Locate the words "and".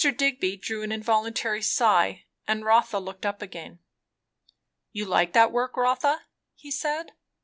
2.47-2.65